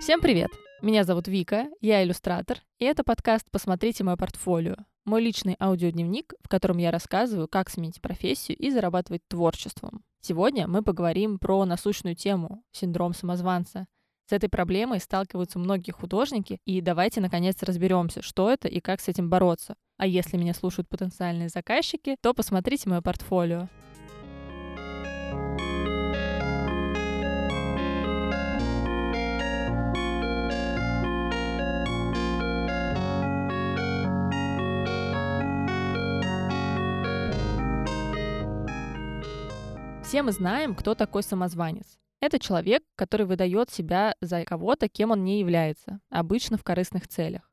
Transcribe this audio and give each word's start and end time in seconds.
Всем 0.00 0.20
привет! 0.20 0.50
Меня 0.82 1.04
зовут 1.04 1.28
Вика, 1.28 1.68
я 1.80 2.02
иллюстратор, 2.02 2.58
и 2.78 2.84
это 2.84 3.04
подкаст 3.04 3.50
«Посмотрите 3.50 4.02
мое 4.02 4.16
портфолио», 4.16 4.76
мой 5.04 5.22
личный 5.22 5.56
аудиодневник, 5.60 6.34
в 6.42 6.48
котором 6.48 6.78
я 6.78 6.90
рассказываю, 6.90 7.48
как 7.48 7.70
сменить 7.70 8.00
профессию 8.00 8.58
и 8.58 8.70
зарабатывать 8.70 9.22
творчеством. 9.28 10.02
Сегодня 10.20 10.66
мы 10.66 10.82
поговорим 10.82 11.38
про 11.38 11.64
насущную 11.64 12.16
тему— 12.16 12.64
синдром 12.72 13.14
самозванца. 13.14 13.86
С 14.26 14.32
этой 14.32 14.48
проблемой 14.48 15.00
сталкиваются 15.00 15.58
многие 15.58 15.92
художники, 15.92 16.58
и 16.64 16.80
давайте 16.80 17.20
наконец 17.20 17.62
разберемся, 17.62 18.22
что 18.22 18.50
это 18.50 18.68
и 18.68 18.80
как 18.80 19.00
с 19.00 19.08
этим 19.08 19.30
бороться. 19.30 19.76
А 20.00 20.06
если 20.06 20.38
меня 20.38 20.54
слушают 20.54 20.88
потенциальные 20.88 21.50
заказчики, 21.50 22.16
то 22.22 22.32
посмотрите 22.32 22.88
мое 22.88 23.02
портфолио. 23.02 23.68
Все 40.02 40.22
мы 40.22 40.32
знаем, 40.32 40.74
кто 40.74 40.94
такой 40.94 41.22
самозванец. 41.22 41.98
Это 42.22 42.38
человек, 42.38 42.82
который 42.96 43.26
выдает 43.26 43.68
себя 43.68 44.14
за 44.22 44.46
кого-то, 44.46 44.88
кем 44.88 45.10
он 45.10 45.24
не 45.24 45.40
является, 45.40 46.00
обычно 46.08 46.56
в 46.56 46.64
корыстных 46.64 47.06
целях. 47.06 47.49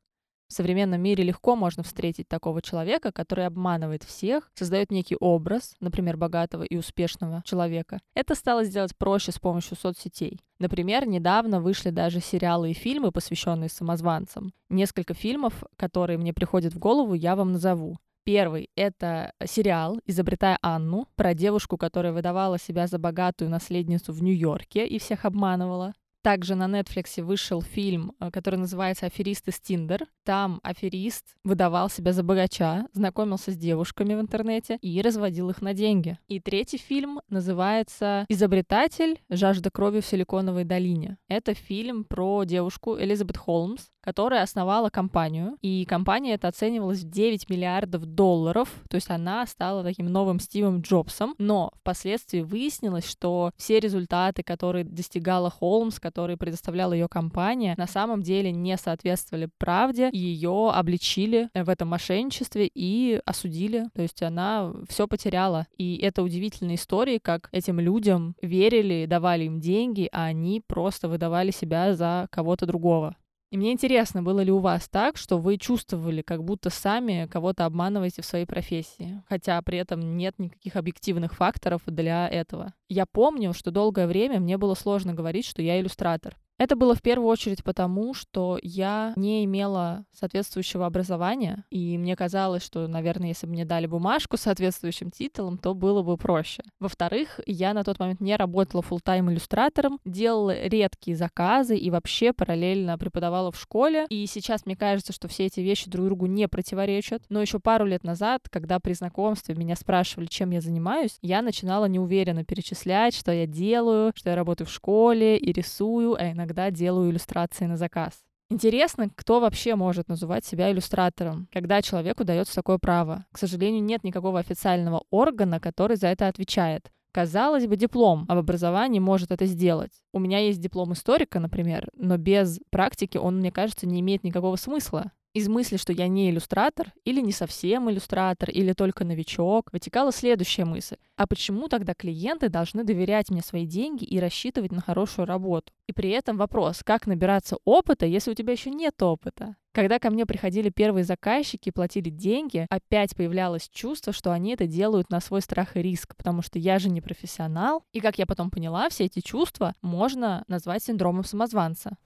В 0.48 0.54
современном 0.54 1.02
мире 1.02 1.24
легко 1.24 1.56
можно 1.56 1.82
встретить 1.82 2.26
такого 2.26 2.62
человека, 2.62 3.12
который 3.12 3.44
обманывает 3.44 4.02
всех, 4.02 4.50
создает 4.54 4.90
некий 4.90 5.16
образ, 5.20 5.74
например, 5.78 6.16
богатого 6.16 6.62
и 6.62 6.76
успешного 6.78 7.42
человека. 7.44 8.00
Это 8.14 8.34
стало 8.34 8.64
сделать 8.64 8.96
проще 8.96 9.30
с 9.30 9.38
помощью 9.38 9.76
соцсетей. 9.76 10.40
Например, 10.58 11.06
недавно 11.06 11.60
вышли 11.60 11.90
даже 11.90 12.20
сериалы 12.20 12.70
и 12.70 12.74
фильмы, 12.74 13.12
посвященные 13.12 13.68
самозванцам. 13.68 14.54
Несколько 14.70 15.12
фильмов, 15.12 15.64
которые 15.76 16.18
мне 16.18 16.32
приходят 16.32 16.72
в 16.72 16.78
голову, 16.78 17.12
я 17.12 17.36
вам 17.36 17.52
назову. 17.52 17.98
Первый— 18.24 18.68
это 18.76 19.32
сериал 19.46 20.00
«Изобретая 20.04 20.58
Анну» 20.60 21.08
про 21.14 21.32
девушку, 21.32 21.78
которая 21.78 22.12
выдавала 22.12 22.58
себя 22.58 22.86
за 22.86 22.98
богатую 22.98 23.50
наследницу 23.50 24.12
в 24.12 24.22
Нью-Йорке 24.22 24.86
и 24.86 24.98
всех 24.98 25.24
обманывала. 25.24 25.94
Также 26.22 26.54
на 26.54 26.66
Netflix 26.66 27.22
вышел 27.22 27.62
фильм, 27.62 28.12
э, 28.20 28.30
который 28.30 28.56
называется 28.56 29.06
«Аферист 29.06 29.48
из 29.48 29.60
Тиндер». 29.60 30.06
Там 30.24 30.60
аферист 30.62 31.36
выдавал 31.44 31.88
себя 31.88 32.12
за 32.12 32.22
богача, 32.22 32.86
знакомился 32.92 33.52
с 33.52 33.56
девушками 33.56 34.14
в 34.14 34.20
интернете 34.20 34.78
и 34.82 35.00
разводил 35.00 35.50
их 35.50 35.62
на 35.62 35.74
деньги. 35.74 36.18
И 36.28 36.40
третий 36.40 36.78
фильм 36.78 37.20
называется 37.28 38.26
«Изобретатель. 38.28 39.20
Жажда 39.28 39.70
крови 39.70 40.00
в 40.00 40.06
Силиконовой 40.06 40.64
долине». 40.64 41.18
Это 41.28 41.54
фильм 41.54 42.04
про 42.04 42.44
девушку 42.44 42.98
Элизабет 42.98 43.36
Холмс, 43.36 43.88
которая 44.08 44.42
основала 44.42 44.88
компанию, 44.88 45.58
и 45.60 45.84
компания 45.84 46.32
эта 46.32 46.48
оценивалась 46.48 47.00
в 47.00 47.10
9 47.10 47.50
миллиардов 47.50 48.06
долларов, 48.06 48.70
то 48.88 48.94
есть 48.94 49.10
она 49.10 49.44
стала 49.44 49.84
таким 49.84 50.06
новым 50.06 50.40
Стивом 50.40 50.80
Джобсом, 50.80 51.34
но 51.36 51.72
впоследствии 51.74 52.40
выяснилось, 52.40 53.06
что 53.06 53.50
все 53.58 53.78
результаты, 53.80 54.42
которые 54.42 54.86
достигала 54.86 55.50
Холмс, 55.50 56.00
которые 56.00 56.38
предоставляла 56.38 56.94
ее 56.94 57.06
компания, 57.06 57.74
на 57.76 57.86
самом 57.86 58.22
деле 58.22 58.50
не 58.50 58.78
соответствовали 58.78 59.50
правде, 59.58 60.08
ее 60.10 60.70
обличили 60.72 61.50
в 61.52 61.68
этом 61.68 61.88
мошенничестве 61.88 62.70
и 62.74 63.20
осудили, 63.26 63.90
то 63.94 64.00
есть 64.00 64.22
она 64.22 64.72
все 64.88 65.06
потеряла. 65.06 65.66
И 65.76 65.98
это 65.98 66.22
удивительная 66.22 66.76
история, 66.76 67.20
как 67.20 67.50
этим 67.52 67.78
людям 67.78 68.36
верили, 68.40 69.04
давали 69.04 69.44
им 69.44 69.60
деньги, 69.60 70.08
а 70.12 70.24
они 70.24 70.62
просто 70.66 71.10
выдавали 71.10 71.50
себя 71.50 71.94
за 71.94 72.26
кого-то 72.30 72.64
другого. 72.64 73.14
И 73.50 73.56
мне 73.56 73.72
интересно, 73.72 74.22
было 74.22 74.40
ли 74.40 74.52
у 74.52 74.58
вас 74.58 74.88
так, 74.88 75.16
что 75.16 75.38
вы 75.38 75.56
чувствовали, 75.56 76.20
как 76.20 76.44
будто 76.44 76.68
сами 76.68 77.26
кого-то 77.30 77.64
обманываете 77.64 78.20
в 78.20 78.26
своей 78.26 78.44
профессии, 78.44 79.22
хотя 79.26 79.60
при 79.62 79.78
этом 79.78 80.18
нет 80.18 80.38
никаких 80.38 80.76
объективных 80.76 81.32
факторов 81.34 81.80
для 81.86 82.28
этого. 82.28 82.74
Я 82.88 83.06
помню, 83.06 83.54
что 83.54 83.70
долгое 83.70 84.06
время 84.06 84.38
мне 84.38 84.58
было 84.58 84.74
сложно 84.74 85.14
говорить, 85.14 85.46
что 85.46 85.62
я 85.62 85.80
иллюстратор. 85.80 86.36
Это 86.58 86.74
было 86.74 86.96
в 86.96 87.02
первую 87.02 87.28
очередь 87.28 87.62
потому, 87.62 88.14
что 88.14 88.58
я 88.62 89.12
не 89.14 89.44
имела 89.44 90.04
соответствующего 90.12 90.86
образования, 90.86 91.64
и 91.70 91.96
мне 91.96 92.16
казалось, 92.16 92.64
что, 92.64 92.88
наверное, 92.88 93.28
если 93.28 93.46
бы 93.46 93.52
мне 93.52 93.64
дали 93.64 93.86
бумажку 93.86 94.36
с 94.36 94.42
соответствующим 94.42 95.10
титулом, 95.10 95.56
то 95.56 95.72
было 95.74 96.02
бы 96.02 96.16
проще. 96.16 96.62
Во-вторых, 96.80 97.38
я 97.46 97.72
на 97.74 97.84
тот 97.84 98.00
момент 98.00 98.20
не 98.20 98.34
работала 98.36 98.82
full-time 98.82 99.30
иллюстратором, 99.30 100.00
делала 100.04 100.66
редкие 100.66 101.16
заказы 101.16 101.76
и 101.76 101.90
вообще 101.90 102.32
параллельно 102.32 102.98
преподавала 102.98 103.52
в 103.52 103.60
школе. 103.60 104.06
И 104.08 104.26
сейчас 104.26 104.66
мне 104.66 104.76
кажется, 104.76 105.12
что 105.12 105.28
все 105.28 105.46
эти 105.46 105.60
вещи 105.60 105.88
друг 105.88 106.06
другу 106.06 106.26
не 106.26 106.48
противоречат. 106.48 107.22
Но 107.28 107.40
еще 107.40 107.60
пару 107.60 107.86
лет 107.86 108.02
назад, 108.02 108.48
когда 108.50 108.80
при 108.80 108.94
знакомстве 108.94 109.54
меня 109.54 109.76
спрашивали, 109.76 110.26
чем 110.26 110.50
я 110.50 110.60
занимаюсь, 110.60 111.18
я 111.22 111.42
начинала 111.42 111.84
неуверенно 111.84 112.44
перечислять, 112.44 113.14
что 113.14 113.30
я 113.30 113.46
делаю, 113.46 114.12
что 114.16 114.30
я 114.30 114.36
работаю 114.36 114.66
в 114.66 114.72
школе 114.72 115.36
и 115.36 115.52
рисую, 115.52 116.14
а 116.14 116.32
иногда 116.32 116.47
иногда 116.48 116.70
делаю 116.70 117.10
иллюстрации 117.10 117.66
на 117.66 117.76
заказ. 117.76 118.12
Интересно, 118.50 119.10
кто 119.14 119.40
вообще 119.40 119.74
может 119.74 120.08
называть 120.08 120.46
себя 120.46 120.70
иллюстратором, 120.72 121.46
когда 121.52 121.82
человеку 121.82 122.24
дается 122.24 122.54
такое 122.54 122.78
право. 122.78 123.26
К 123.30 123.38
сожалению, 123.38 123.82
нет 123.82 124.04
никакого 124.04 124.40
официального 124.40 125.04
органа, 125.10 125.60
который 125.60 125.98
за 125.98 126.06
это 126.06 126.28
отвечает. 126.28 126.90
Казалось 127.12 127.66
бы, 127.66 127.76
диплом 127.76 128.24
об 128.28 128.38
образовании 128.38 129.00
может 129.00 129.30
это 129.30 129.44
сделать. 129.44 129.92
У 130.14 130.18
меня 130.18 130.38
есть 130.38 130.60
диплом 130.60 130.94
историка, 130.94 131.40
например, 131.40 131.88
но 131.94 132.16
без 132.16 132.58
практики 132.70 133.18
он, 133.18 133.38
мне 133.38 133.52
кажется, 133.52 133.86
не 133.86 134.00
имеет 134.00 134.24
никакого 134.24 134.56
смысла. 134.56 135.12
Из 135.38 135.46
мысли, 135.46 135.76
что 135.76 135.92
я 135.92 136.08
не 136.08 136.30
иллюстратор, 136.30 136.92
или 137.04 137.20
не 137.20 137.30
совсем 137.30 137.88
иллюстратор, 137.88 138.50
или 138.50 138.72
только 138.72 139.04
новичок, 139.04 139.72
вытекала 139.72 140.10
следующая 140.10 140.64
мысль. 140.64 140.96
А 141.14 141.28
почему 141.28 141.68
тогда 141.68 141.94
клиенты 141.94 142.48
должны 142.48 142.82
доверять 142.82 143.30
мне 143.30 143.40
свои 143.40 143.64
деньги 143.64 144.02
и 144.02 144.18
рассчитывать 144.18 144.72
на 144.72 144.80
хорошую 144.80 145.26
работу? 145.26 145.72
И 145.86 145.92
при 145.92 146.10
этом 146.10 146.38
вопрос, 146.38 146.82
как 146.82 147.06
набираться 147.06 147.56
опыта, 147.64 148.04
если 148.04 148.32
у 148.32 148.34
тебя 148.34 148.52
еще 148.52 148.70
нет 148.70 149.00
опыта? 149.00 149.54
Когда 149.70 150.00
ко 150.00 150.10
мне 150.10 150.26
приходили 150.26 150.70
первые 150.70 151.04
заказчики 151.04 151.68
и 151.68 151.72
платили 151.72 152.10
деньги, 152.10 152.66
опять 152.68 153.14
появлялось 153.14 153.68
чувство, 153.68 154.12
что 154.12 154.32
они 154.32 154.54
это 154.54 154.66
делают 154.66 155.08
на 155.08 155.20
свой 155.20 155.40
страх 155.40 155.76
и 155.76 155.82
риск, 155.82 156.16
потому 156.16 156.42
что 156.42 156.58
я 156.58 156.80
же 156.80 156.90
не 156.90 157.00
профессионал. 157.00 157.84
И 157.92 158.00
как 158.00 158.18
я 158.18 158.26
потом 158.26 158.50
поняла, 158.50 158.88
все 158.88 159.04
эти 159.04 159.20
чувства 159.20 159.72
можно 159.82 160.42
назвать 160.48 160.82
синдромом 160.82 161.22
самозванца. 161.22 161.96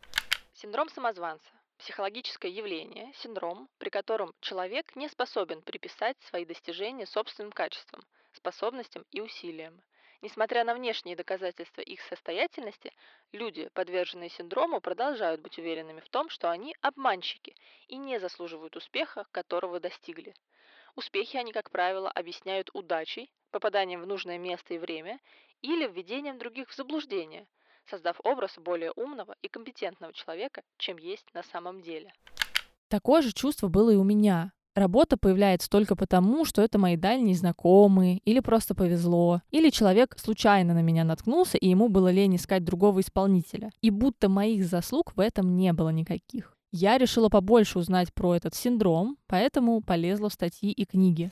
Синдром 0.52 0.90
самозванца 0.90 1.48
психологическое 1.82 2.48
явление, 2.48 3.12
синдром, 3.14 3.68
при 3.78 3.90
котором 3.90 4.32
человек 4.40 4.94
не 4.94 5.08
способен 5.08 5.62
приписать 5.62 6.16
свои 6.22 6.44
достижения 6.44 7.06
собственным 7.06 7.50
качествам, 7.50 8.04
способностям 8.32 9.04
и 9.10 9.20
усилиям. 9.20 9.82
Несмотря 10.20 10.62
на 10.62 10.74
внешние 10.74 11.16
доказательства 11.16 11.80
их 11.80 12.00
состоятельности, 12.02 12.92
люди, 13.32 13.68
подверженные 13.74 14.28
синдрому, 14.30 14.80
продолжают 14.80 15.40
быть 15.40 15.58
уверенными 15.58 15.98
в 15.98 16.08
том, 16.08 16.28
что 16.28 16.52
они 16.52 16.76
обманщики 16.82 17.56
и 17.88 17.96
не 17.96 18.20
заслуживают 18.20 18.76
успеха, 18.76 19.26
которого 19.32 19.80
достигли. 19.80 20.36
Успехи 20.94 21.36
они, 21.36 21.50
как 21.50 21.72
правило, 21.72 22.08
объясняют 22.08 22.70
удачей, 22.74 23.28
попаданием 23.50 24.02
в 24.02 24.06
нужное 24.06 24.38
место 24.38 24.74
и 24.74 24.78
время 24.78 25.18
или 25.62 25.88
введением 25.88 26.38
других 26.38 26.70
в 26.70 26.76
заблуждение– 26.76 27.48
создав 27.90 28.20
образ 28.24 28.58
более 28.58 28.92
умного 28.96 29.34
и 29.42 29.48
компетентного 29.48 30.12
человека, 30.12 30.62
чем 30.78 30.98
есть 30.98 31.26
на 31.34 31.42
самом 31.42 31.82
деле. 31.82 32.12
Такое 32.88 33.22
же 33.22 33.32
чувство 33.32 33.68
было 33.68 33.90
и 33.90 33.96
у 33.96 34.04
меня. 34.04 34.52
Работа 34.74 35.18
появляется 35.18 35.68
только 35.68 35.96
потому, 35.96 36.46
что 36.46 36.62
это 36.62 36.78
мои 36.78 36.96
дальние 36.96 37.36
знакомые, 37.36 38.18
или 38.24 38.40
просто 38.40 38.74
повезло, 38.74 39.42
или 39.50 39.68
человек 39.68 40.16
случайно 40.18 40.72
на 40.72 40.80
меня 40.80 41.04
наткнулся, 41.04 41.58
и 41.58 41.68
ему 41.68 41.90
было 41.90 42.10
лень 42.10 42.36
искать 42.36 42.64
другого 42.64 43.00
исполнителя. 43.00 43.70
И 43.82 43.90
будто 43.90 44.30
моих 44.30 44.64
заслуг 44.64 45.12
в 45.14 45.20
этом 45.20 45.56
не 45.56 45.74
было 45.74 45.90
никаких. 45.90 46.56
Я 46.70 46.96
решила 46.96 47.28
побольше 47.28 47.78
узнать 47.78 48.14
про 48.14 48.34
этот 48.34 48.54
синдром, 48.54 49.18
поэтому 49.26 49.82
полезла 49.82 50.30
в 50.30 50.32
статьи 50.32 50.72
и 50.72 50.86
книги. 50.86 51.30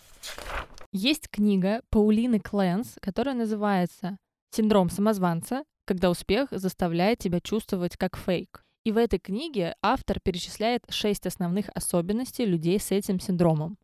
Есть 0.93 1.31
книга 1.31 1.81
Паулины 1.89 2.41
Кленс, 2.41 2.97
которая 3.01 3.35
называется 3.35 4.19
«Синдром 4.51 4.91
самозванца 4.91 5.65
когда 5.91 6.09
успех 6.09 6.47
заставляет 6.53 7.19
тебя 7.19 7.41
чувствовать 7.41 7.97
как 7.97 8.17
фейк. 8.17 8.65
И 8.85 8.93
в 8.93 8.97
этой 8.97 9.19
книге 9.19 9.75
автор 9.83 10.21
перечисляет 10.21 10.85
шесть 10.89 11.27
основных 11.27 11.69
особенностей 11.75 12.45
людей 12.45 12.79
с 12.79 12.93
этим 12.93 13.19
синдромом. 13.19 13.77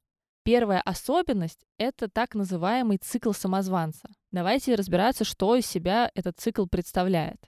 Первая 0.45 0.81
особенность— 0.83 1.65
это 1.79 2.09
так 2.09 2.37
называемый 2.37 2.99
цикл 2.99 3.33
самозванца. 3.33 4.09
Давайте 4.31 4.77
разбираться, 4.77 5.25
что 5.25 5.57
из 5.57 5.67
себя 5.67 6.09
этот 6.15 6.39
цикл 6.39 6.67
представляет. 6.67 7.41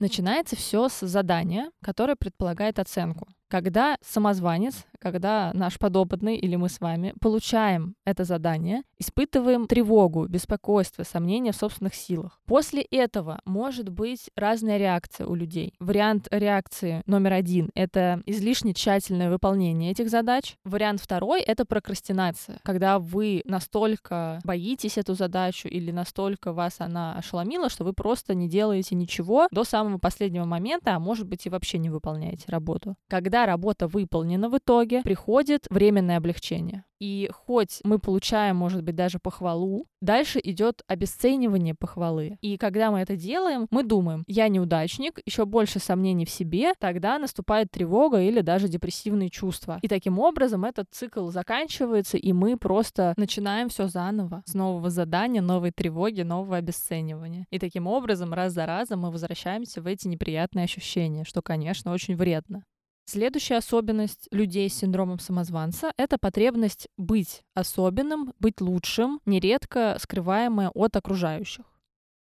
Начинается 0.00 0.56
все 0.56 0.88
с 0.88 1.06
задания, 1.06 1.70
которое 1.80 2.16
предполагает 2.16 2.80
оценку. 2.80 3.28
Когда 3.46 3.96
самозванец 4.04 4.86
когда 5.00 5.50
наш 5.54 5.78
подопытный 5.78 6.36
или 6.36 6.56
мы 6.56 6.68
с 6.68 6.80
вами 6.80 7.14
получаем 7.20 7.94
это 8.04 8.24
задание, 8.24 8.82
испытываем 8.98 9.66
тревогу, 9.66 10.26
беспокойство, 10.26 11.02
сомнения 11.02 11.52
в 11.52 11.56
собственных 11.56 11.94
силах. 11.94 12.40
После 12.46 12.82
этого 12.82 13.40
может 13.44 13.88
быть 13.88 14.30
разная 14.36 14.76
реакция 14.76 15.26
у 15.26 15.34
людей. 15.34 15.74
Вариант 15.80 16.28
реакции 16.30 17.02
номер 17.06 17.32
один— 17.32 17.70
это 17.74 18.22
излишне 18.26 18.74
тщательное 18.74 19.30
выполнение 19.30 19.90
этих 19.90 20.10
задач. 20.10 20.56
Вариант 20.64 21.00
второй— 21.00 21.40
это 21.42 21.64
прокрастинация, 21.64 22.58
когда 22.62 22.98
вы 22.98 23.42
настолько 23.44 24.40
боитесь 24.44 24.98
эту 24.98 25.14
задачу 25.14 25.68
или 25.68 25.90
настолько 25.90 26.52
вас 26.52 26.76
она 26.78 27.16
ошеломила, 27.16 27.68
что 27.70 27.84
вы 27.84 27.92
просто 27.92 28.34
не 28.34 28.48
делаете 28.48 28.94
ничего 28.94 29.48
до 29.50 29.64
самого 29.64 29.98
последнего 29.98 30.44
момента, 30.44 30.94
а 30.94 30.98
может 30.98 31.26
быть 31.26 31.46
и 31.46 31.50
вообще 31.50 31.78
не 31.78 31.88
выполняете 31.90 32.44
работу. 32.48 32.96
Когда 33.08 33.46
работа 33.46 33.88
выполнена 33.88 34.48
в 34.48 34.58
итоге, 34.58 34.89
приходит 35.04 35.66
временное 35.70 36.16
облегчение. 36.16 36.84
И 37.00 37.30
хоть 37.32 37.80
мы 37.82 37.98
получаем, 37.98 38.56
может 38.56 38.82
быть, 38.82 38.94
даже 38.94 39.18
похвалу, 39.18 39.86
дальше 40.02 40.38
идет 40.42 40.82
обесценивание 40.86 41.74
похвалы. 41.74 42.36
И 42.42 42.58
когда 42.58 42.90
мы 42.90 43.00
это 43.00 43.16
делаем, 43.16 43.66
мы 43.70 43.82
думаем, 43.82 44.22
я 44.26 44.48
неудачник, 44.48 45.18
еще 45.24 45.46
больше 45.46 45.78
сомнений 45.78 46.26
в 46.26 46.30
себе, 46.30 46.74
тогда 46.78 47.18
наступает 47.18 47.70
тревога 47.70 48.20
или 48.20 48.42
даже 48.42 48.68
депрессивные 48.68 49.30
чувства. 49.30 49.78
И 49.80 49.88
таким 49.88 50.18
образом 50.18 50.66
этот 50.66 50.88
цикл 50.90 51.30
заканчивается, 51.30 52.18
и 52.18 52.32
мы 52.34 52.58
просто 52.58 53.14
начинаем 53.16 53.70
все 53.70 53.88
заново, 53.88 54.42
с 54.44 54.52
нового 54.52 54.90
задания, 54.90 55.40
новой 55.40 55.70
тревоги, 55.70 56.20
нового 56.20 56.58
обесценивания. 56.58 57.46
И 57.50 57.58
таким 57.58 57.86
образом 57.86 58.34
раз 58.34 58.52
за 58.52 58.66
разом 58.66 59.00
мы 59.00 59.10
возвращаемся 59.10 59.80
в 59.80 59.86
эти 59.86 60.06
неприятные 60.06 60.64
ощущения, 60.64 61.24
что, 61.24 61.40
конечно, 61.40 61.92
очень 61.92 62.14
вредно. 62.14 62.64
Следующая 63.12 63.56
особенность 63.56 64.28
людей 64.30 64.70
с 64.70 64.74
синдромом 64.74 65.18
самозванца— 65.18 65.92
это 65.96 66.16
потребность 66.16 66.86
быть 66.96 67.42
особенным, 67.54 68.34
быть 68.38 68.60
лучшим, 68.60 69.20
нередко 69.26 69.96
скрываемая 70.00 70.68
от 70.68 70.94
окружающих. 70.94 71.64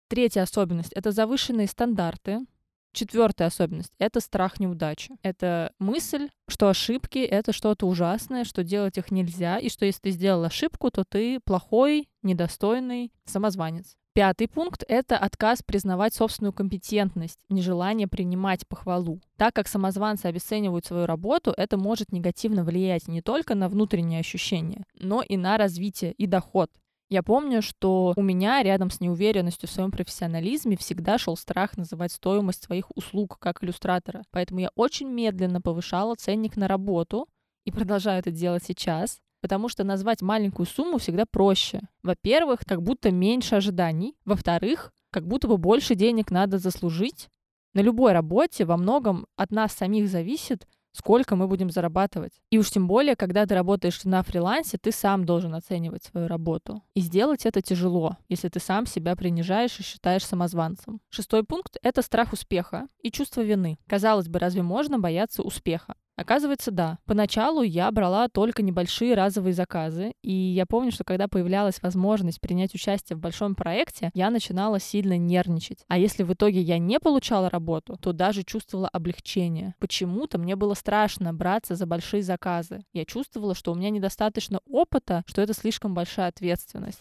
Третья 0.08 0.42
особенность— 0.42 0.92
это 0.94 1.10
завышенные 1.10 1.66
стандарты. 1.66 2.46
Четвертая 2.92 3.48
особенность— 3.48 3.94
это 3.98 4.20
страх 4.20 4.60
неудачи. 4.60 5.16
Это 5.22 5.72
мысль, 5.80 6.28
что 6.46 6.68
ошибки— 6.68 7.18
это 7.18 7.52
что-то 7.52 7.88
ужасное, 7.88 8.44
что 8.44 8.62
делать 8.62 8.96
их 8.96 9.10
нельзя, 9.10 9.58
и 9.58 9.68
что 9.68 9.86
если 9.86 10.02
ты 10.02 10.10
сделал 10.12 10.44
ошибку, 10.44 10.92
то 10.92 11.02
ты 11.02 11.40
плохой, 11.40 12.08
недостойный 12.22 13.12
самозванец. 13.24 13.96
Пятый 14.16 14.48
пункт— 14.48 14.82
это 14.88 15.18
отказ 15.18 15.62
признавать 15.62 16.14
собственную 16.14 16.54
компетентность, 16.54 17.38
нежелание 17.50 18.08
принимать 18.08 18.66
похвалу. 18.66 19.20
Так 19.36 19.54
как 19.54 19.68
самозванцы 19.68 20.24
обесценивают 20.24 20.86
свою 20.86 21.04
работу, 21.04 21.52
это 21.54 21.76
может 21.76 22.12
негативно 22.12 22.64
влиять 22.64 23.08
не 23.08 23.20
только 23.20 23.54
на 23.54 23.68
внутренние 23.68 24.20
ощущения, 24.20 24.84
но 24.98 25.20
и 25.20 25.36
на 25.36 25.58
развитие 25.58 26.12
и 26.12 26.26
доход. 26.26 26.70
Я 27.10 27.22
помню, 27.22 27.60
что 27.60 28.14
у 28.16 28.22
меня 28.22 28.62
рядом 28.62 28.90
с 28.90 29.00
неуверенностью 29.00 29.68
в 29.68 29.72
своем 29.72 29.90
профессионализме 29.90 30.78
всегда 30.78 31.18
шел 31.18 31.36
страх 31.36 31.76
называть 31.76 32.12
стоимость 32.12 32.64
своих 32.64 32.86
услуг 32.96 33.36
как 33.38 33.62
иллюстратора. 33.62 34.22
Поэтому 34.30 34.60
я 34.60 34.70
очень 34.76 35.10
медленно 35.10 35.60
повышала 35.60 36.14
ценник 36.14 36.56
на 36.56 36.68
работу 36.68 37.28
и 37.66 37.70
продолжаю 37.70 38.20
это 38.20 38.30
делать 38.30 38.64
сейчас, 38.64 39.18
потому 39.46 39.68
что 39.68 39.84
назвать 39.84 40.22
маленькую 40.22 40.66
сумму 40.66 40.98
всегда 40.98 41.24
проще. 41.24 41.82
Во-первых, 42.02 42.62
как 42.66 42.82
будто 42.82 43.12
меньше 43.12 43.54
ожиданий. 43.54 44.16
Во-вторых, 44.24 44.92
как 45.12 45.24
будто 45.24 45.46
бы 45.46 45.56
больше 45.56 45.94
денег 45.94 46.32
надо 46.32 46.58
заслужить. 46.58 47.28
На 47.72 47.78
любой 47.78 48.10
работе 48.10 48.64
во 48.64 48.76
многом 48.76 49.28
от 49.36 49.52
нас 49.52 49.72
самих 49.72 50.08
зависит, 50.08 50.66
сколько 50.90 51.36
мы 51.36 51.46
будем 51.46 51.70
зарабатывать. 51.70 52.32
И 52.50 52.58
уж 52.58 52.72
тем 52.72 52.88
более, 52.88 53.14
когда 53.14 53.46
ты 53.46 53.54
работаешь 53.54 54.02
на 54.02 54.24
фрилансе, 54.24 54.78
ты 54.78 54.90
сам 54.90 55.24
должен 55.24 55.54
оценивать 55.54 56.02
свою 56.02 56.26
работу. 56.26 56.82
И 56.94 57.00
сделать 57.00 57.46
это 57.46 57.62
тяжело, 57.62 58.16
если 58.28 58.48
ты 58.48 58.58
сам 58.58 58.84
себя 58.84 59.14
принижаешь 59.14 59.78
и 59.78 59.84
считаешь 59.84 60.26
самозванцем. 60.26 61.00
Шестой 61.08 61.44
пункт— 61.44 61.76
это 61.84 62.02
страх 62.02 62.32
успеха 62.32 62.88
и 63.00 63.12
чувство 63.12 63.42
вины. 63.42 63.78
Казалось 63.86 64.26
бы, 64.26 64.40
разве 64.40 64.62
можно 64.62 64.98
бояться 64.98 65.42
успеха? 65.42 65.94
Оказывается, 66.16 66.70
да. 66.70 66.98
Поначалу 67.04 67.62
я 67.62 67.90
брала 67.92 68.28
только 68.28 68.62
небольшие 68.62 69.14
разовые 69.14 69.52
заказы, 69.52 70.14
и 70.22 70.32
я 70.32 70.64
помню, 70.64 70.90
что 70.90 71.04
когда 71.04 71.28
появлялась 71.28 71.82
возможность 71.82 72.40
принять 72.40 72.74
участие 72.74 73.16
в 73.16 73.20
большом 73.20 73.54
проекте, 73.54 74.10
я 74.14 74.30
начинала 74.30 74.80
сильно 74.80 75.18
нервничать. 75.18 75.84
А 75.88 75.98
если 75.98 76.22
в 76.22 76.32
итоге 76.32 76.60
я 76.60 76.78
не 76.78 76.98
получала 76.98 77.50
работу, 77.50 77.98
то 78.00 78.12
даже 78.12 78.44
чувствовала 78.44 78.88
облегчение. 78.88 79.74
Почему-то 79.78 80.38
мне 80.38 80.56
было 80.56 80.74
страшно 80.74 81.34
браться 81.34 81.74
за 81.74 81.86
большие 81.86 82.22
заказы. 82.22 82.80
Я 82.94 83.04
чувствовала, 83.04 83.54
что 83.54 83.72
у 83.72 83.74
меня 83.74 83.90
недостаточно 83.90 84.60
опыта, 84.66 85.22
что 85.26 85.42
это 85.42 85.52
слишком 85.52 85.92
большая 85.92 86.28
ответственность. 86.28 87.00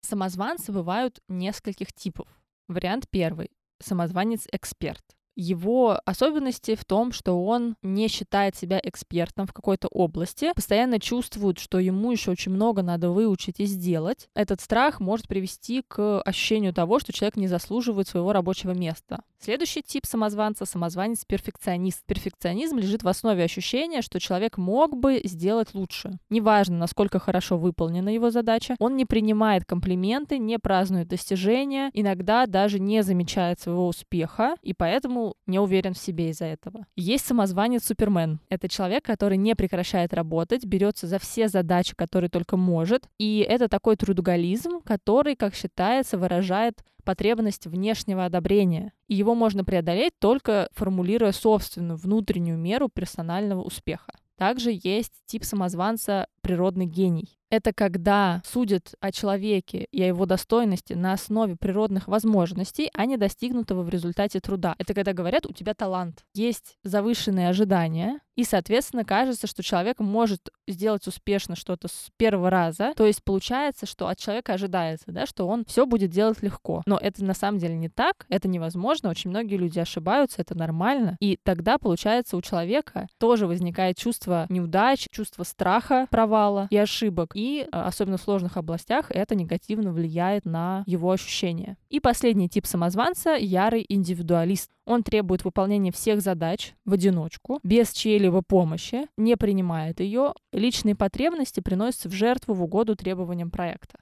Самозванцы 0.00 0.72
бывают 0.72 1.20
нескольких 1.28 1.92
типов. 1.92 2.28
Вариант 2.68 3.06
первый. 3.10 3.50
Самозванец-эксперт. 3.80 5.02
Его 5.34 6.00
особенности 6.04 6.74
в 6.74 6.84
том, 6.84 7.12
что 7.12 7.44
он 7.44 7.76
не 7.82 8.08
считает 8.08 8.56
себя 8.56 8.80
экспертом 8.82 9.46
в 9.46 9.52
какой-то 9.52 9.88
области, 9.88 10.52
постоянно 10.54 11.00
чувствует, 11.00 11.58
что 11.58 11.78
ему 11.78 12.12
еще 12.12 12.32
очень 12.32 12.52
много 12.52 12.82
надо 12.82 13.10
выучить 13.10 13.60
и 13.60 13.64
сделать. 13.64 14.28
Этот 14.34 14.60
страх 14.60 15.00
может 15.00 15.28
привести 15.28 15.82
к 15.86 16.20
ощущению 16.22 16.74
того, 16.74 16.98
что 16.98 17.12
человек 17.12 17.36
не 17.36 17.48
заслуживает 17.48 18.08
своего 18.08 18.32
рабочего 18.32 18.72
места. 18.72 19.22
Следующий 19.40 19.82
тип 19.82 20.06
самозванца— 20.06 20.64
самозванец-перфекционист. 20.66 22.04
Перфекционизм 22.06 22.78
лежит 22.78 23.02
в 23.02 23.08
основе 23.08 23.42
ощущения, 23.42 24.02
что 24.02 24.20
человек 24.20 24.56
мог 24.56 24.96
бы 24.96 25.20
сделать 25.24 25.74
лучше. 25.74 26.18
Неважно, 26.30 26.78
насколько 26.78 27.18
хорошо 27.18 27.58
выполнена 27.58 28.08
его 28.08 28.30
задача, 28.30 28.76
он 28.78 28.96
не 28.96 29.04
принимает 29.04 29.64
комплименты, 29.64 30.38
не 30.38 30.58
празднует 30.58 31.08
достижения, 31.08 31.90
иногда 31.92 32.46
даже 32.46 32.78
не 32.78 33.02
замечает 33.02 33.60
своего 33.60 33.88
успеха, 33.88 34.54
и 34.62 34.74
поэтому 34.74 35.21
не 35.46 35.58
уверен 35.58 35.94
в 35.94 35.98
себе 35.98 36.30
из-за 36.30 36.46
этого. 36.46 36.86
Есть 36.96 37.26
самозванец-супермен. 37.26 38.40
Это 38.48 38.68
человек, 38.68 39.04
который 39.04 39.36
не 39.36 39.54
прекращает 39.54 40.14
работать, 40.14 40.64
берется 40.64 41.06
за 41.06 41.18
все 41.18 41.48
задачи, 41.48 41.94
которые 41.94 42.30
только 42.30 42.56
может, 42.56 43.08
и 43.18 43.46
это 43.48 43.68
такой 43.68 43.96
трудоголизм, 43.96 44.80
который, 44.84 45.36
как 45.36 45.54
считается, 45.54 46.18
выражает 46.18 46.84
потребность 47.04 47.66
внешнего 47.66 48.24
одобрения. 48.24 48.92
И 49.08 49.14
его 49.14 49.34
можно 49.34 49.64
преодолеть 49.64 50.12
только 50.18 50.68
формулируя 50.72 51.32
собственную 51.32 51.96
внутреннюю 51.96 52.58
меру 52.58 52.88
персонального 52.88 53.62
успеха. 53.62 54.12
Также 54.36 54.70
есть 54.72 55.12
тип 55.26 55.44
самозванца 55.44 56.26
природный 56.40 56.86
гений. 56.86 57.38
Это 57.52 57.74
когда 57.74 58.40
судят 58.46 58.94
о 59.00 59.12
человеке 59.12 59.86
и 59.92 60.02
о 60.02 60.06
его 60.06 60.24
достойности 60.24 60.94
на 60.94 61.12
основе 61.12 61.54
природных 61.54 62.08
возможностей, 62.08 62.88
а 62.94 63.04
не 63.04 63.18
достигнутого 63.18 63.82
в 63.82 63.90
результате 63.90 64.40
труда. 64.40 64.74
Это 64.78 64.94
когда 64.94 65.12
говорят, 65.12 65.44
у 65.44 65.52
тебя 65.52 65.74
талант. 65.74 66.24
Есть 66.32 66.78
завышенные 66.82 67.50
ожидания, 67.50 68.20
и, 68.36 68.44
соответственно, 68.44 69.04
кажется, 69.04 69.46
что 69.46 69.62
человек 69.62 69.98
может 69.98 70.48
сделать 70.66 71.06
успешно 71.06 71.54
что-то 71.54 71.88
с 71.88 72.08
первого 72.16 72.50
раза. 72.50 72.94
То 72.96 73.06
есть 73.06 73.22
получается, 73.22 73.86
что 73.86 74.08
от 74.08 74.18
человека 74.18 74.54
ожидается, 74.54 75.12
да, 75.12 75.26
что 75.26 75.46
он 75.46 75.64
все 75.66 75.84
будет 75.84 76.10
делать 76.10 76.42
легко. 76.42 76.82
Но 76.86 76.96
это 76.96 77.24
на 77.24 77.34
самом 77.34 77.58
деле 77.58 77.76
не 77.76 77.88
так, 77.88 78.26
это 78.28 78.48
невозможно. 78.48 79.10
Очень 79.10 79.30
многие 79.30 79.56
люди 79.56 79.78
ошибаются, 79.78 80.40
это 80.40 80.56
нормально. 80.56 81.16
И 81.20 81.38
тогда, 81.42 81.78
получается, 81.78 82.36
у 82.36 82.42
человека 82.42 83.06
тоже 83.18 83.46
возникает 83.46 83.98
чувство 83.98 84.46
неудач, 84.48 85.06
чувство 85.10 85.44
страха, 85.44 86.06
провала 86.10 86.68
и 86.70 86.76
ошибок 86.76 87.32
а, 87.70 87.86
особенно 87.86 88.16
в 88.16 88.22
сложных 88.22 88.56
областях 88.56 89.10
это 89.10 89.34
негативно 89.34 89.92
влияет 89.92 90.44
на 90.44 90.84
его 90.86 91.10
ощущения. 91.10 91.76
И 91.88 92.00
последний 92.00 92.48
тип 92.48 92.66
самозванца— 92.66 93.34
ярый 93.38 93.84
индивидуалист. 93.88 94.70
Он 94.84 95.02
требует 95.02 95.44
выполнения 95.44 95.92
всех 95.92 96.20
задач 96.20 96.74
в 96.84 96.92
одиночку, 96.92 97.60
без 97.62 97.92
чьей-либо 97.92 98.42
помощи, 98.42 99.06
не 99.16 99.36
принимает 99.36 100.00
ее, 100.00 100.34
личные 100.52 100.96
потребности 100.96 101.60
приносятся 101.60 102.08
в 102.08 102.12
жертву 102.12 102.54
в 102.54 102.62
угоду 102.62 102.96
требованиям 102.96 103.50
проекта. 103.50 103.98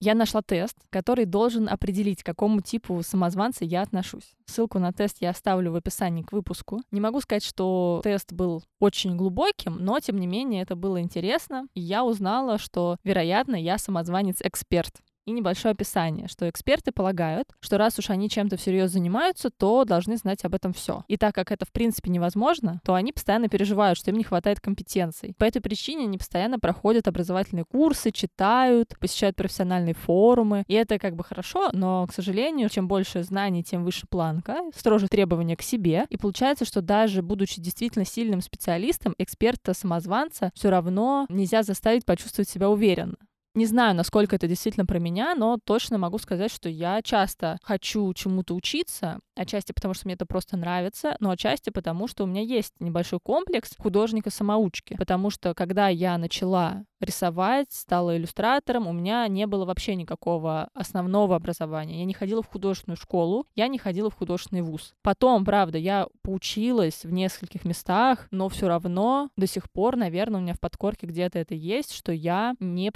Я 0.00 0.14
нашла 0.14 0.42
тест, 0.42 0.76
который 0.90 1.24
должен 1.24 1.68
определить, 1.68 2.22
к 2.22 2.26
какому 2.26 2.60
типу 2.60 3.02
самозванца 3.02 3.64
я 3.64 3.82
отношусь. 3.82 4.36
Ссылку 4.46 4.78
на 4.78 4.92
тест 4.92 5.16
я 5.20 5.30
оставлю 5.30 5.72
в 5.72 5.76
описании 5.76 6.22
к 6.22 6.32
выпуску. 6.32 6.80
Не 6.92 7.00
могу 7.00 7.20
сказать, 7.20 7.44
что 7.44 8.00
тест 8.04 8.32
был 8.32 8.62
очень 8.78 9.16
глубоким, 9.16 9.76
но, 9.80 9.98
тем 9.98 10.18
не 10.18 10.28
менее, 10.28 10.62
это 10.62 10.76
было 10.76 11.00
интересно. 11.00 11.66
И 11.74 11.80
я 11.80 12.04
узнала, 12.04 12.58
что, 12.58 12.96
вероятно, 13.02 13.56
я 13.56 13.76
самозванец-эксперт. 13.76 15.00
И 15.28 15.30
небольшое 15.30 15.72
описание, 15.72 16.26
что 16.26 16.48
эксперты 16.48 16.90
полагают, 16.90 17.48
что 17.60 17.76
раз 17.76 17.98
уж 17.98 18.08
они 18.08 18.30
чем-то 18.30 18.56
всерьез 18.56 18.92
занимаются, 18.92 19.50
то 19.50 19.84
должны 19.84 20.16
знать 20.16 20.42
об 20.44 20.54
этом 20.54 20.72
все. 20.72 21.04
И 21.06 21.18
так 21.18 21.34
как 21.34 21.52
это 21.52 21.66
в 21.66 21.70
принципе 21.70 22.10
невозможно, 22.10 22.80
то 22.82 22.94
они 22.94 23.12
постоянно 23.12 23.48
переживают, 23.48 23.98
что 23.98 24.10
им 24.10 24.16
не 24.16 24.24
хватает 24.24 24.58
компетенций. 24.60 25.34
По 25.36 25.44
этой 25.44 25.60
причине 25.60 26.04
они 26.04 26.16
постоянно 26.16 26.58
проходят 26.58 27.08
образовательные 27.08 27.66
курсы, 27.66 28.10
читают, 28.10 28.94
посещают 28.98 29.36
профессиональные 29.36 29.94
форумы. 29.94 30.64
И 30.66 30.72
это 30.72 30.98
как 30.98 31.14
бы 31.14 31.24
хорошо, 31.24 31.68
но, 31.74 32.06
к 32.06 32.14
сожалению, 32.14 32.70
чем 32.70 32.88
больше 32.88 33.22
знаний, 33.22 33.62
тем 33.62 33.84
выше 33.84 34.06
планка, 34.08 34.62
строже 34.74 35.08
требования 35.08 35.56
к 35.56 35.62
себе. 35.62 36.06
И 36.08 36.16
получается, 36.16 36.64
что 36.64 36.80
даже 36.80 37.20
будучи 37.20 37.60
действительно 37.60 38.06
сильным 38.06 38.40
специалистом, 38.40 39.14
эксперта-самозванца 39.18 40.52
все 40.54 40.70
равно 40.70 41.26
нельзя 41.28 41.62
заставить 41.62 42.06
почувствовать 42.06 42.48
себя 42.48 42.70
уверенно. 42.70 43.16
Не 43.58 43.66
знаю, 43.66 43.96
насколько 43.96 44.36
это 44.36 44.46
действительно 44.46 44.86
про 44.86 45.00
меня, 45.00 45.34
но 45.34 45.58
точно 45.58 45.98
могу 45.98 46.18
сказать, 46.18 46.52
что 46.52 46.68
я 46.68 47.02
часто 47.02 47.58
хочу 47.64 48.14
чему-то 48.14 48.54
учиться, 48.54 49.18
отчасти 49.34 49.72
потому, 49.72 49.94
что 49.94 50.06
мне 50.06 50.14
это 50.14 50.26
просто 50.26 50.56
нравится, 50.56 51.16
но 51.18 51.30
отчасти 51.30 51.70
потому, 51.70 52.06
что 52.06 52.22
у 52.22 52.28
меня 52.28 52.42
есть 52.42 52.74
небольшой 52.78 53.18
комплекс 53.20 53.74
художника-самоучки. 53.76 54.94
Потому 54.96 55.30
что 55.30 55.54
когда 55.54 55.88
я 55.88 56.16
начала 56.18 56.84
рисовать, 57.00 57.68
стала 57.70 58.16
иллюстратором, 58.16 58.86
у 58.86 58.92
меня 58.92 59.26
не 59.28 59.46
было 59.46 59.64
вообще 59.64 59.94
никакого 59.94 60.68
основного 60.74 61.36
образования. 61.36 62.00
Я 62.00 62.04
не 62.04 62.14
ходила 62.14 62.42
в 62.42 62.48
художественную 62.48 62.96
школу, 62.96 63.46
я 63.54 63.68
не 63.68 63.78
ходила 63.78 64.10
в 64.10 64.16
художественный 64.16 64.62
вуз. 64.62 64.94
Потом, 65.02 65.44
правда, 65.44 65.78
я 65.78 66.08
поучилась 66.22 67.04
в 67.04 67.12
нескольких 67.12 67.64
местах, 67.64 68.26
но 68.30 68.48
все 68.48 68.68
равно 68.68 69.30
до 69.36 69.46
сих 69.46 69.70
пор, 69.70 69.96
наверное, 69.96 70.40
у 70.40 70.42
меня 70.42 70.54
в 70.54 70.60
подкорке 70.60 71.06
где-то 71.06 71.38
это 71.38 71.54
есть, 71.54 71.92
что 71.92 72.12
я 72.12 72.54
не 72.58 72.90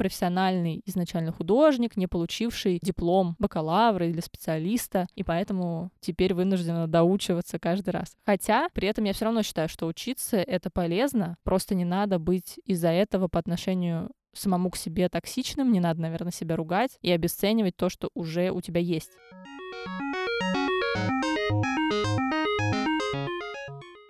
профессиональный 0.53 0.83
изначально 0.87 1.33
художник, 1.33 1.97
не 1.97 2.07
получивший 2.07 2.79
диплом 2.83 3.37
бакалавра 3.39 4.07
или 4.07 4.21
специалиста, 4.21 5.07
и 5.15 5.25
поэтому 5.25 5.91
теперь 6.01 6.35
вынуждена 6.35 6.87
доучиваться 6.87 7.59
каждый 7.59 7.91
раз. 7.91 8.17
Хотя 8.25 8.69
при 8.73 8.89
этом 8.89 9.05
я 9.05 9.13
все 9.13 9.25
равно 9.25 9.43
считаю, 9.43 9.69
что 9.69 9.87
учиться 9.87 10.37
это 10.37 10.71
полезно, 10.71 11.37
просто 11.45 11.75
не 11.75 11.85
надо 11.85 12.19
быть 12.19 12.61
из-за 12.65 12.89
этого 12.89 13.29
по 13.29 13.39
отношению 13.39 14.11
самому 14.35 14.71
к 14.71 14.77
себе 14.77 15.09
токсичным, 15.09 15.73
не 15.73 15.81
надо, 15.81 16.01
наверное, 16.01 16.33
себя 16.33 16.57
ругать 16.57 16.99
и 17.03 17.11
обесценивать 17.11 17.77
то, 17.77 17.89
что 17.89 18.11
уже 18.15 18.51
у 18.51 18.61
тебя 18.61 18.81
есть. 18.81 19.11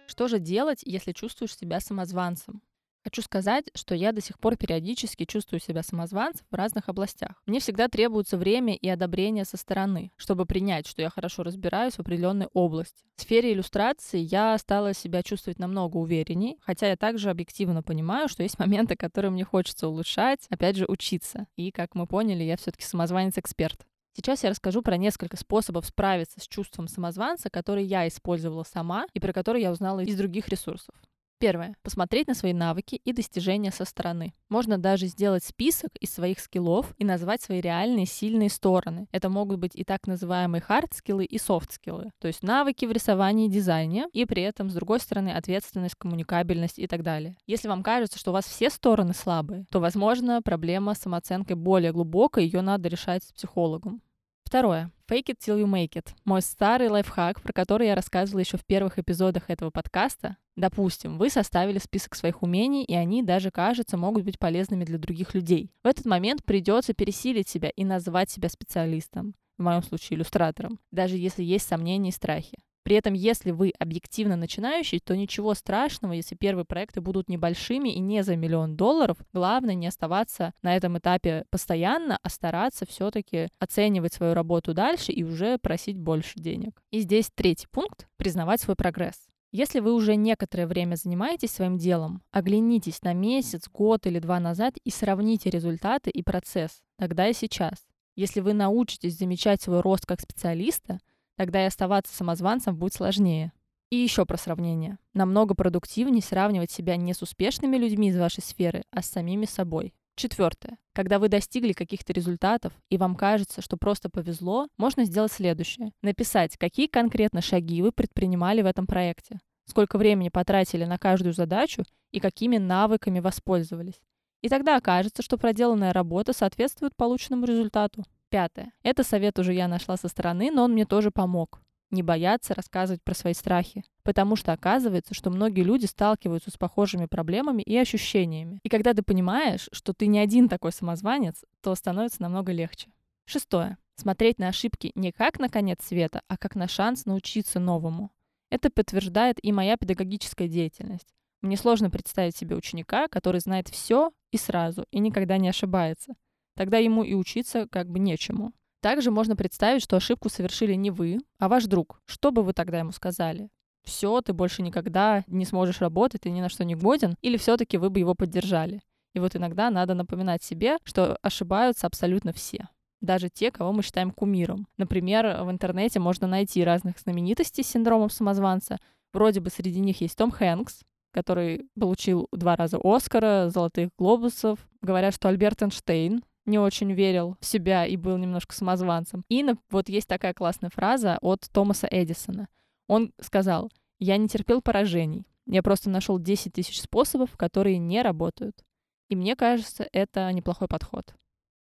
Что 0.06 0.28
же 0.28 0.38
делать, 0.38 0.82
если 0.84 1.12
чувствуешь 1.12 1.56
себя 1.56 1.80
самозванцем? 1.80 2.60
Хочу 3.04 3.20
сказать, 3.20 3.64
что 3.74 3.96
я 3.96 4.12
до 4.12 4.20
сих 4.20 4.38
пор 4.38 4.56
периодически 4.56 5.24
чувствую 5.24 5.60
себя 5.60 5.82
самозванцем 5.82 6.46
в 6.50 6.54
разных 6.54 6.88
областях. 6.88 7.42
Мне 7.46 7.58
всегда 7.58 7.88
требуется 7.88 8.38
время 8.38 8.76
и 8.76 8.88
одобрение 8.88 9.44
со 9.44 9.56
стороны, 9.56 10.12
чтобы 10.16 10.46
принять, 10.46 10.86
что 10.86 11.02
я 11.02 11.10
хорошо 11.10 11.42
разбираюсь 11.42 11.94
в 11.94 12.00
определенной 12.00 12.46
области. 12.52 13.04
В 13.16 13.22
сфере 13.22 13.52
иллюстрации 13.52 14.20
я 14.20 14.56
стала 14.56 14.94
себя 14.94 15.24
чувствовать 15.24 15.58
намного 15.58 15.96
уверенней, 15.96 16.58
хотя 16.60 16.88
я 16.88 16.96
также 16.96 17.30
объективно 17.30 17.82
понимаю, 17.82 18.28
что 18.28 18.44
есть 18.44 18.58
моменты, 18.60 18.94
которые 18.94 19.32
мне 19.32 19.44
хочется 19.44 19.88
улучшать, 19.88 20.46
опять 20.48 20.76
же, 20.76 20.86
учиться. 20.86 21.46
И, 21.56 21.72
как 21.72 21.96
мы 21.96 22.06
поняли, 22.06 22.44
я 22.44 22.56
все-таки 22.56 22.84
самозванец-эксперт. 22.84 23.84
Сейчас 24.14 24.44
я 24.44 24.50
расскажу 24.50 24.82
про 24.82 24.96
несколько 24.96 25.36
способов 25.36 25.86
справиться 25.86 26.38
с 26.38 26.46
чувством 26.46 26.86
самозванца, 26.86 27.48
которые 27.50 27.86
я 27.86 28.06
использовала 28.06 28.62
сама 28.62 29.06
и 29.14 29.20
про 29.20 29.32
которые 29.32 29.62
я 29.62 29.72
узнала 29.72 30.00
из 30.00 30.16
других 30.16 30.48
ресурсов. 30.48 30.94
Первое. 31.42 31.74
Посмотреть 31.82 32.28
на 32.28 32.34
свои 32.34 32.52
навыки 32.52 33.00
и 33.04 33.12
достижения 33.12 33.72
со 33.72 33.84
стороны. 33.84 34.32
Можно 34.48 34.78
даже 34.78 35.06
сделать 35.06 35.42
список 35.42 35.90
из 35.96 36.14
своих 36.14 36.38
скиллов 36.38 36.94
и 36.98 37.04
назвать 37.04 37.42
свои 37.42 37.60
реальные 37.60 38.06
сильные 38.06 38.48
стороны. 38.48 39.08
Это 39.10 39.28
могут 39.28 39.58
быть 39.58 39.72
и 39.74 39.82
так 39.82 40.06
называемые 40.06 40.62
хард-скиллы 40.62 41.24
и 41.24 41.38
софт-скиллы, 41.38 42.12
то 42.20 42.28
есть 42.28 42.44
навыки 42.44 42.84
в 42.84 42.92
рисовании 42.92 43.48
и 43.48 43.50
дизайне, 43.50 44.06
и 44.12 44.24
при 44.24 44.44
этом, 44.44 44.70
с 44.70 44.74
другой 44.74 45.00
стороны, 45.00 45.30
ответственность, 45.30 45.96
коммуникабельность 45.96 46.78
и 46.78 46.86
так 46.86 47.02
далее. 47.02 47.36
Если 47.48 47.66
вам 47.66 47.82
кажется, 47.82 48.20
что 48.20 48.30
у 48.30 48.34
вас 48.34 48.44
все 48.44 48.70
стороны 48.70 49.12
слабые, 49.12 49.64
то, 49.68 49.80
возможно, 49.80 50.42
проблема 50.42 50.94
с 50.94 50.98
самооценкой 50.98 51.56
более 51.56 51.90
глубокая, 51.90 52.44
ее 52.44 52.60
надо 52.60 52.88
решать 52.88 53.24
с 53.24 53.32
психологом. 53.32 54.00
Второе. 54.44 54.92
Fake 55.08 55.30
it 55.30 55.38
till 55.44 55.58
you 55.58 55.64
make 55.64 55.94
it. 55.94 56.08
Мой 56.24 56.42
старый 56.42 56.88
лайфхак, 56.88 57.40
про 57.40 57.52
который 57.52 57.88
я 57.88 57.94
рассказывала 57.94 58.40
еще 58.40 58.58
в 58.58 58.64
первых 58.64 58.98
эпизодах 58.98 59.48
этого 59.48 59.70
подкаста. 59.70 60.36
Допустим, 60.56 61.16
вы 61.18 61.30
составили 61.30 61.78
список 61.78 62.14
своих 62.14 62.42
умений, 62.42 62.84
и 62.84 62.94
они 62.94 63.22
даже, 63.22 63.50
кажется, 63.50 63.96
могут 63.96 64.24
быть 64.24 64.38
полезными 64.38 64.84
для 64.84 64.98
других 64.98 65.34
людей. 65.34 65.70
В 65.82 65.86
этот 65.86 66.04
момент 66.04 66.44
придется 66.44 66.92
пересилить 66.92 67.48
себя 67.48 67.70
и 67.70 67.84
назвать 67.84 68.30
себя 68.30 68.48
специалистом, 68.48 69.34
в 69.56 69.62
моем 69.62 69.82
случае 69.82 70.18
иллюстратором, 70.18 70.78
даже 70.90 71.16
если 71.16 71.42
есть 71.42 71.66
сомнения 71.66 72.10
и 72.10 72.12
страхи. 72.12 72.58
При 72.82 72.96
этом, 72.96 73.14
если 73.14 73.52
вы 73.52 73.72
объективно 73.78 74.36
начинающий, 74.36 74.98
то 74.98 75.16
ничего 75.16 75.54
страшного, 75.54 76.14
если 76.14 76.34
первые 76.34 76.64
проекты 76.64 77.00
будут 77.00 77.28
небольшими 77.28 77.90
и 77.90 78.00
не 78.00 78.24
за 78.24 78.34
миллион 78.36 78.76
долларов. 78.76 79.18
Главное 79.32 79.74
не 79.74 79.86
оставаться 79.86 80.52
на 80.62 80.76
этом 80.76 80.98
этапе 80.98 81.44
постоянно, 81.50 82.18
а 82.22 82.28
стараться 82.28 82.84
все-таки 82.84 83.48
оценивать 83.60 84.14
свою 84.14 84.34
работу 84.34 84.74
дальше 84.74 85.12
и 85.12 85.22
уже 85.22 85.58
просить 85.58 85.96
больше 85.96 86.40
денег. 86.40 86.82
И 86.90 87.00
здесь 87.00 87.30
третий 87.32 87.68
пункт— 87.70 88.08
признавать 88.16 88.60
свой 88.60 88.74
прогресс. 88.74 89.31
Если 89.52 89.80
вы 89.80 89.92
уже 89.92 90.16
некоторое 90.16 90.66
время 90.66 90.96
занимаетесь 90.96 91.52
своим 91.52 91.78
делом, 91.78 92.22
оглянитесь 92.32 93.02
на 93.02 93.12
месяц, 93.12 93.68
год 93.68 94.06
или 94.06 94.18
два 94.18 94.40
назад 94.40 94.74
и 94.82 94.90
сравните 94.90 95.50
результаты 95.50 96.10
и 96.10 96.22
процесс 96.22 96.82
тогда 96.98 97.28
и 97.28 97.32
сейчас. 97.32 97.86
Если 98.16 98.40
вы 98.40 98.52
научитесь 98.52 99.16
замечать 99.16 99.62
свой 99.62 99.80
рост 99.80 100.06
как 100.06 100.20
специалиста, 100.20 100.98
Тогда 101.36 101.62
и 101.62 101.66
оставаться 101.66 102.14
самозванцем 102.14 102.76
будет 102.76 102.94
сложнее. 102.94 103.52
И 103.90 103.96
еще 103.96 104.24
про 104.24 104.36
сравнение. 104.36 104.98
Намного 105.12 105.54
продуктивнее 105.54 106.22
сравнивать 106.22 106.70
себя 106.70 106.96
не 106.96 107.14
с 107.14 107.22
успешными 107.22 107.76
людьми 107.76 108.08
из 108.08 108.18
вашей 108.18 108.42
сферы, 108.42 108.84
а 108.90 109.02
с 109.02 109.06
самими 109.06 109.44
собой. 109.44 109.94
Четвертое. 110.14 110.78
Когда 110.92 111.18
вы 111.18 111.28
достигли 111.28 111.72
каких-то 111.72 112.12
результатов, 112.12 112.72
и 112.90 112.98
вам 112.98 113.14
кажется, 113.14 113.62
что 113.62 113.76
просто 113.76 114.10
повезло, 114.10 114.68
можно 114.76 115.04
сделать 115.04 115.32
следующее. 115.32 115.92
Написать, 116.02 116.56
какие 116.58 116.86
конкретно 116.86 117.40
шаги 117.40 117.80
вы 117.80 117.92
предпринимали 117.92 118.60
в 118.62 118.66
этом 118.66 118.86
проекте, 118.86 119.40
сколько 119.66 119.96
времени 119.96 120.28
потратили 120.28 120.84
на 120.84 120.98
каждую 120.98 121.32
задачу 121.32 121.84
и 122.10 122.20
какими 122.20 122.58
навыками 122.58 123.20
воспользовались. 123.20 124.00
И 124.42 124.48
тогда 124.48 124.76
окажется, 124.76 125.22
что 125.22 125.38
проделанная 125.38 125.92
работа 125.92 126.32
соответствует 126.32 126.94
полученному 126.96 127.46
результату. 127.46 128.04
Пятое. 128.28 128.72
Это 128.82 129.04
совет 129.04 129.38
уже 129.38 129.54
я 129.54 129.68
нашла 129.68 129.96
со 129.96 130.08
стороны, 130.08 130.50
но 130.50 130.64
он 130.64 130.72
мне 130.72 130.84
тоже 130.84 131.10
помог. 131.10 131.60
Не 131.92 132.02
бояться 132.02 132.54
рассказывать 132.54 133.00
про 133.04 133.14
свои 133.14 133.32
страхи. 133.32 133.84
Потому 134.02 134.34
что 134.34 134.52
оказывается, 134.52 135.14
что 135.14 135.30
многие 135.30 135.62
люди 135.62 135.86
сталкиваются 135.86 136.50
с 136.50 136.56
похожими 136.56 137.06
проблемами 137.06 137.62
и 137.62 137.76
ощущениями. 137.76 138.58
И 138.64 138.68
когда 138.68 138.94
ты 138.94 139.02
понимаешь, 139.02 139.68
что 139.70 139.92
ты 139.92 140.08
не 140.08 140.18
один 140.18 140.48
такой 140.48 140.72
самозванец, 140.72 141.44
то 141.60 141.72
становится 141.76 142.20
намного 142.22 142.50
легче. 142.50 142.90
Шестое. 143.24 143.78
Смотреть 143.94 144.40
на 144.40 144.48
ошибки 144.48 144.90
не 144.96 145.12
как 145.12 145.38
на 145.38 145.48
конец 145.48 145.84
света, 145.84 146.22
а 146.26 146.36
как 146.36 146.56
на 146.56 146.66
шанс 146.66 147.06
научиться 147.06 147.60
новому. 147.60 148.10
Это 148.50 148.70
подтверждает 148.70 149.38
и 149.40 149.52
моя 149.52 149.76
педагогическая 149.76 150.48
деятельность. 150.48 151.14
Мне 151.40 151.56
сложно 151.56 151.90
представить 151.90 152.36
себе 152.36 152.56
ученика, 152.56 153.06
который 153.06 153.40
знает 153.40 153.68
все 153.68 154.10
и 154.32 154.36
сразу, 154.36 154.86
и 154.90 154.98
никогда 154.98 155.38
не 155.38 155.48
ошибается 155.48 156.14
тогда 156.54 156.78
ему 156.78 157.02
и 157.02 157.14
учиться 157.14 157.66
как 157.70 157.88
бы 157.88 157.98
нечему. 157.98 158.52
Также 158.82 159.12
можно 159.12 159.36
представить, 159.36 159.80
что 159.80 159.96
ошибку 159.96 160.28
совершили 160.28 160.74
не 160.74 160.90
вы, 160.90 161.20
а 161.38 161.48
ваш 161.48 161.66
друг. 161.66 162.02
Что 162.04 162.32
бы 162.32 162.42
вы 162.42 162.52
тогда 162.52 162.80
ему 162.80 162.90
сказали? 162.90 163.48
Все, 163.84 164.20
ты 164.22 164.32
больше 164.32 164.60
никогда 164.60 165.22
не 165.28 165.44
сможешь 165.44 165.80
работать, 165.80 166.22
ты 166.22 166.30
ни 166.30 166.40
на 166.40 166.48
что 166.48 166.64
не 166.64 166.74
годен, 166.74 167.14
или 167.22 167.36
все-таки 167.36 167.78
вы 167.78 167.90
бы 167.90 168.00
его 168.00 168.16
поддержали? 168.16 168.80
И 169.14 169.20
вот 169.20 169.36
иногда 169.36 169.70
надо 169.70 169.94
напоминать 169.94 170.42
себе, 170.42 170.78
что 170.82 171.16
ошибаются 171.22 171.86
абсолютно 171.86 172.32
все. 172.32 172.68
Даже 173.00 173.28
те, 173.28 173.52
кого 173.52 173.72
мы 173.72 173.84
считаем 173.84 174.10
кумиром. 174.10 174.66
Например, 174.78 175.44
в 175.44 175.50
интернете 175.50 176.00
можно 176.00 176.26
найти 176.26 176.64
разных 176.64 176.98
знаменитостей 176.98 177.62
с 177.62 177.68
синдромом 177.68 178.10
самозванца. 178.10 178.78
Вроде 179.12 179.38
бы 179.38 179.50
среди 179.50 179.78
них 179.78 180.00
есть 180.00 180.18
Том 180.18 180.32
Хэнкс, 180.32 180.80
который 181.12 181.68
получил 181.78 182.26
два 182.32 182.56
раза 182.56 182.80
Оскара, 182.82 183.48
Золотых 183.48 183.90
Глобусов. 183.96 184.58
Говорят, 184.80 185.14
что 185.14 185.28
Альберт 185.28 185.62
Эйнштейн 185.62 186.24
не 186.44 186.58
очень 186.58 186.92
верил 186.92 187.36
в 187.40 187.44
себя 187.44 187.86
и 187.86 187.96
был 187.96 188.16
немножко 188.16 188.54
самозванцем. 188.54 189.24
И 189.28 189.44
вот 189.70 189.88
есть 189.88 190.08
такая 190.08 190.34
классная 190.34 190.70
фраза 190.70 191.18
от 191.20 191.48
Томаса 191.52 191.88
Эдисона. 191.90 192.48
Он 192.88 193.12
сказал, 193.20 193.70
я 193.98 194.16
не 194.16 194.28
терпел 194.28 194.60
поражений. 194.60 195.26
Я 195.46 195.62
просто 195.62 195.90
нашел 195.90 196.18
10 196.18 196.52
тысяч 196.52 196.80
способов, 196.80 197.36
которые 197.36 197.78
не 197.78 198.02
работают. 198.02 198.64
И 199.08 199.16
мне 199.16 199.36
кажется, 199.36 199.86
это 199.92 200.30
неплохой 200.32 200.68
подход. 200.68 201.14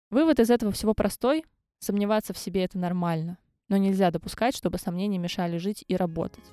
Вывод 0.10 0.40
из 0.40 0.50
этого 0.50 0.72
всего 0.72 0.94
простой. 0.94 1.46
Сомневаться 1.80 2.34
в 2.34 2.38
себе— 2.38 2.64
это 2.66 2.78
нормально. 2.78 3.38
Но 3.68 3.78
нельзя 3.78 4.12
допускать, 4.12 4.56
чтобы 4.56 4.78
сомнения 4.78 5.18
мешали 5.18 5.58
жить 5.58 5.84
и 5.88 5.96
работать. 5.96 6.44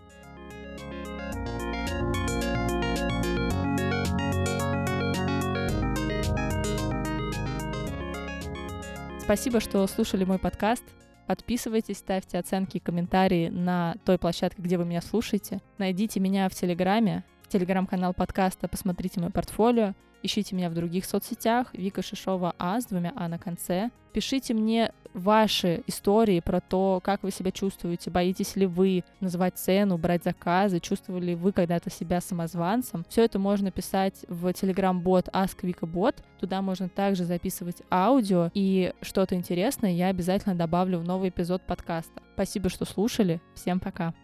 Спасибо, 9.32 9.60
что 9.60 9.86
слушали 9.86 10.24
мой 10.24 10.38
подкаст. 10.38 10.84
Подписывайтесь, 11.26 11.96
ставьте 11.96 12.38
оценки 12.38 12.76
и 12.76 12.80
комментарии 12.80 13.48
на 13.48 13.94
той 14.04 14.18
площадке, 14.18 14.60
где 14.60 14.76
вы 14.76 14.84
меня 14.84 15.00
слушаете. 15.00 15.62
Найдите 15.78 16.20
меня 16.20 16.50
в 16.50 16.54
Телеграме, 16.54 17.24
телеграм-канал 17.48 18.12
подкаста, 18.12 18.68
посмотрите 18.68 19.20
мое 19.20 19.30
портфолио. 19.30 19.94
Ищите 20.22 20.54
меня 20.54 20.70
в 20.70 20.74
других 20.74 21.04
соцсетях. 21.04 21.68
Вика 21.72 22.02
Шишова 22.02 22.54
А 22.58 22.80
с 22.80 22.86
двумя 22.86 23.12
А 23.16 23.28
на 23.28 23.38
конце. 23.38 23.90
Пишите 24.12 24.54
мне 24.54 24.92
ваши 25.14 25.82
истории 25.86 26.40
про 26.40 26.60
то, 26.60 27.00
как 27.02 27.22
вы 27.22 27.30
себя 27.30 27.50
чувствуете, 27.50 28.10
боитесь 28.10 28.56
ли 28.56 28.66
вы 28.66 29.04
называть 29.20 29.58
цену, 29.58 29.98
брать 29.98 30.24
заказы, 30.24 30.80
чувствовали 30.80 31.26
ли 31.26 31.34
вы 31.34 31.52
когда-то 31.52 31.90
себя 31.90 32.20
самозванцем. 32.20 33.04
Все 33.08 33.24
это 33.24 33.38
можно 33.38 33.70
писать 33.70 34.24
в 34.28 34.52
телеграм-бот 34.52 35.28
AskVikaBot. 35.28 36.16
Туда 36.40 36.62
можно 36.62 36.88
также 36.88 37.24
записывать 37.24 37.82
аудио 37.90 38.50
и 38.54 38.92
что-то 39.00 39.34
интересное 39.34 39.92
я 39.92 40.08
обязательно 40.08 40.54
добавлю 40.54 40.98
в 40.98 41.04
новый 41.04 41.30
эпизод 41.30 41.62
подкаста. 41.66 42.22
Спасибо, 42.34 42.68
что 42.68 42.84
слушали. 42.84 43.40
Всем 43.54 43.80
пока. 43.80 44.14